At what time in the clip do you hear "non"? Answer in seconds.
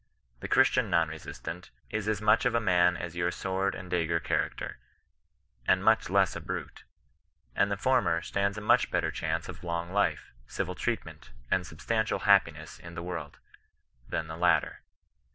0.89-1.09